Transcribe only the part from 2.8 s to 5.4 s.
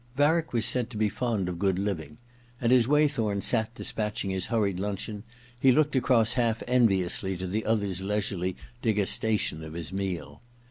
Waythorn sat despatching his hurried luncheon